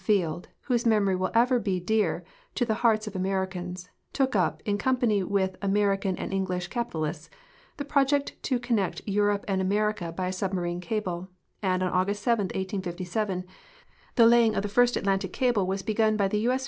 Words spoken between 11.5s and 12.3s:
and on August